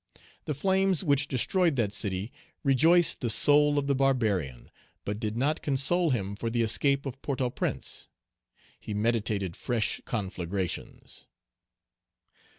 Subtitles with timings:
[0.45, 2.31] The flames which destroyed that city
[2.63, 4.71] rejoiced the soul of the barbarian,
[5.05, 8.09] but did not console him for the escape of Port au Prince;
[8.79, 11.27] he meditated fresh conflagrations.